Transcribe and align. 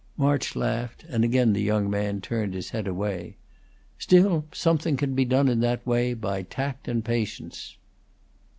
March 0.17 0.55
laughed, 0.55 1.03
and 1.09 1.23
again 1.23 1.53
the 1.53 1.61
young 1.61 1.87
man 1.87 2.21
turned 2.21 2.55
his 2.55 2.71
head 2.71 2.87
away. 2.87 3.37
"Still, 3.99 4.45
something 4.51 4.97
can 4.97 5.13
be 5.13 5.25
done 5.25 5.47
in 5.47 5.59
that 5.59 5.85
way 5.85 6.15
by 6.15 6.41
tact 6.41 6.87
and 6.87 7.05
patience." 7.05 7.77